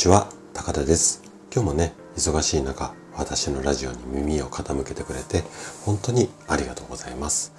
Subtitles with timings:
[0.00, 1.22] ちは高田です。
[1.54, 5.44] 今日もね忙しい中私のラジオに耳を傾けてくれて
[5.84, 7.52] 本当にありがとうございます。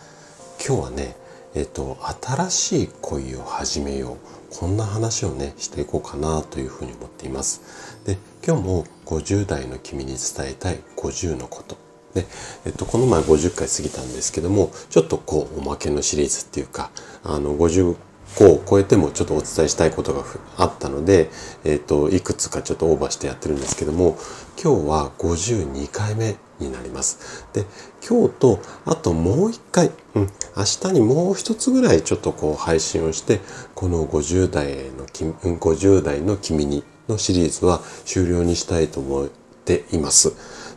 [0.57, 1.15] 今日はね
[1.53, 4.17] えっと新しい恋を始めよう
[4.57, 7.61] こんな話をねしていこうかなというふうに思っています。
[8.07, 11.77] で今日も50代の君に伝えたい50のこと。
[12.15, 12.25] で、
[12.65, 16.91] えっと、この前50回過ぎたんですけども、ちょっとこう、おまけのシリーズっていうか、
[17.23, 17.95] あの、50
[18.35, 20.23] 個を超えてもちょっとお伝えしたいことが
[20.57, 21.29] あったので、
[21.63, 24.17] えっ、ー、と、いくつかちょっとオーバーしてやってるんですけども、
[24.61, 27.45] 今日は52回目になります。
[27.53, 27.65] で、
[28.07, 33.39] 今日と、あともう一回、うん、明日にもう一つぐらいちょっとこう配信をして、
[33.75, 39.29] この50代の、50代の君にのシリーズは終了にしたいと思っ
[39.65, 40.33] ています。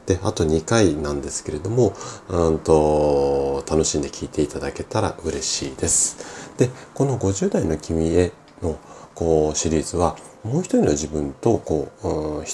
[0.07, 1.95] で、あと2回なんですけれども、
[2.29, 6.44] うんと、楽しんで聞いていただけたら嬉しいです。
[6.59, 8.79] で、この50代の君への
[9.15, 12.45] こうシリーズは、もう一人の自分とこう、うん、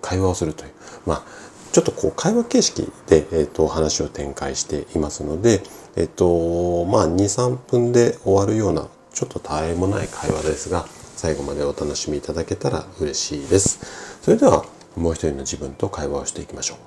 [0.00, 0.72] 会話をするという、
[1.06, 1.22] まあ、
[1.72, 5.62] ちょっとこう会話形式で、え、ー、と、話を展開していますので、
[5.96, 10.86] えっ、ー、と、まあ、2、3分で終わるような、ちょっとたえもない会話ですが、
[11.16, 13.80] 最後までお楽しみいただけたら嬉しいです。
[14.22, 14.64] それでは、
[14.96, 16.78] もう一人の自分と会話をしていきましょう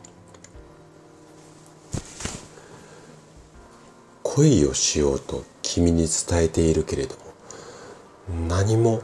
[4.23, 5.43] 恋をしようと
[5.73, 9.01] 君に伝えているけれども何も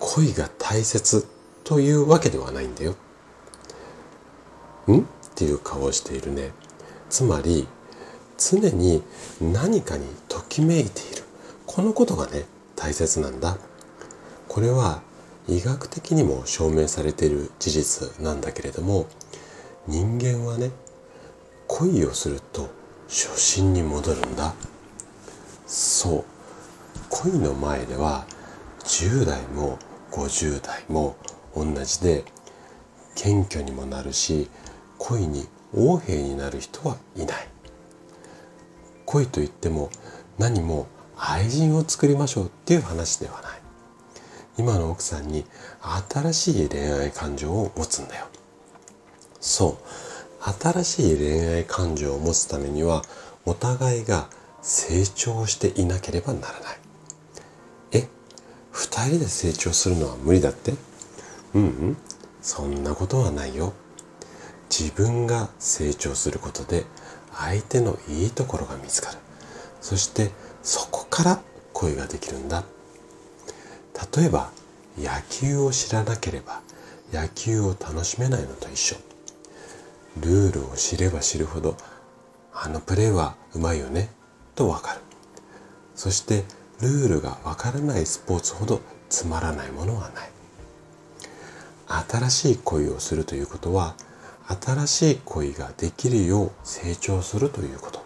[0.00, 1.24] 恋が大切
[1.62, 2.96] というわけではないんだよ。
[4.88, 4.98] ん？
[4.98, 5.04] っ
[5.36, 6.50] ていう顔をしているね。
[7.08, 7.68] つまり
[8.36, 9.04] 常に
[9.40, 11.22] 何かにときめいている。
[11.66, 13.56] このことがね大切なんだ。
[14.48, 15.02] これは
[15.46, 19.06] 医学的にも証明されている事実なんだけれども
[19.86, 20.72] 人間はね
[21.68, 22.70] 恋をすると
[23.06, 24.52] 初心に戻るんだ
[25.66, 26.24] そう
[27.10, 28.26] 恋の前では
[28.84, 29.78] 10代も
[30.12, 31.16] 50代も
[31.54, 32.24] 同じで
[33.14, 34.48] 謙虚にもなるし
[34.98, 37.48] 恋に横柄になる人はいない
[39.04, 39.90] 恋といっても
[40.38, 40.86] 何も
[41.18, 43.66] 愛人を作りましょうっていう話ではない
[44.58, 45.44] 今の奥さんに
[46.12, 48.26] 新しい恋愛感情を持つんだよ。
[49.40, 50.52] そう。
[50.72, 53.02] 新しい恋愛感情を持つためには、
[53.44, 54.28] お互いが
[54.66, 56.78] 成長していなければならない。
[57.92, 58.08] え
[58.72, 60.74] 二人で成長するのは無理だって？
[61.54, 61.96] うんうん。
[62.42, 63.74] そんなことはないよ。
[64.68, 66.84] 自分が成長することで
[67.32, 69.18] 相手のいいところが見つかる。
[69.80, 70.32] そして
[70.64, 71.40] そこから
[71.72, 72.64] 恋ができるんだ。
[74.16, 74.50] 例えば
[74.98, 76.60] 野球を知らなければ
[77.12, 78.96] 野球を楽しめないのと一緒
[80.20, 81.76] ルールを知れば知るほど
[82.52, 84.10] あのプレーはうまいよね
[84.56, 85.00] とわかる。
[85.94, 86.44] そして
[86.80, 90.30] ルールがわからないスポーツほどつまらないものはない。
[92.08, 93.94] 新しい恋をするということは
[94.60, 98.04] 新しい恋ができるよう成長するということ。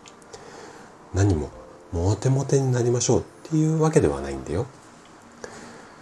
[1.14, 1.50] 何も
[1.92, 4.66] モテモテになりましょうっていうわけではないんだよ。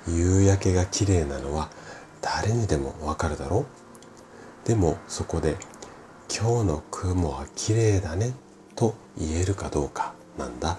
[0.08, 1.70] 夕焼けが綺麗なのは
[2.20, 3.66] 誰にでもわかるだろ
[4.64, 4.68] う。
[4.68, 5.56] でもそこで
[6.28, 8.34] 今日の雲は綺麗だね
[8.74, 10.17] と言えるかどうか。
[10.38, 10.78] なんだ？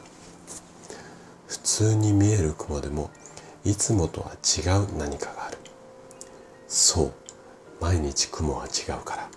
[1.47, 3.09] 普通に見える雲でも
[3.65, 5.57] いつもとは違う何かがある。
[6.67, 7.13] そう
[7.81, 9.29] 毎日雲は違うから。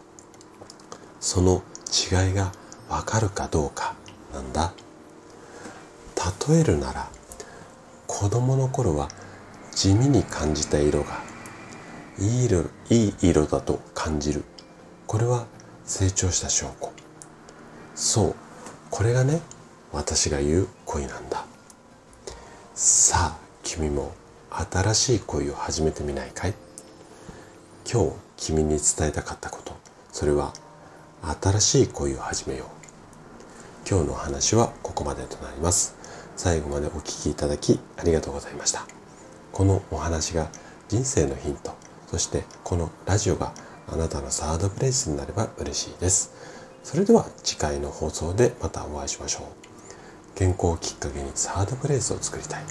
[1.21, 2.53] その違いが
[2.89, 3.95] わかるかどうか。
[4.33, 4.73] なんだ？
[6.49, 7.09] 例えるなら
[8.07, 9.09] 子供の頃は
[9.75, 11.21] 地味に感じた色が
[12.19, 14.45] いい色いい色だと感じる。
[15.07, 15.47] これは
[15.85, 16.93] 成長した証拠。
[17.95, 18.35] そう
[18.91, 19.41] これがね
[19.93, 21.45] 私が言う恋なんだ。
[22.75, 24.15] さあ君も
[24.51, 26.55] 新しい恋を始めてみないかい？
[27.91, 29.75] 今日君に伝えたかったこと。
[30.11, 30.53] それは
[31.41, 32.67] 新しい恋を始めよう。
[33.89, 35.95] 今日のお話はここまでとなります。
[36.37, 38.87] 最後までお聴きいただきありがとうございました。
[39.53, 40.49] このお話が
[40.89, 41.75] 人生のヒント
[42.07, 43.53] そしてこのラジオが
[43.87, 46.33] あなたのサードプレイスになれば嬉しいです。
[46.83, 49.72] それでは次回の放送でまたお会いしましょう。
[50.35, 52.65] 健康をきっかけにサードプレイスを作りたい。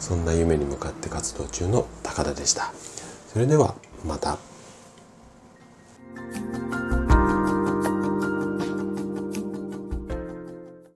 [0.00, 2.72] そんな夢に向かって活動中の高田でした。
[3.32, 3.74] それでは
[4.04, 4.38] また。